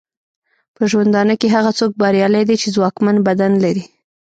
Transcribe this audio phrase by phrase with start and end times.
[0.75, 3.83] په ژوندانه کې هغه څوک بریالی دی چې ځواکمن بدن لري.